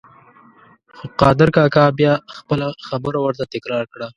[0.95, 4.07] خو قادر کاکا بیا خپله خبره ورته تکرار کړه.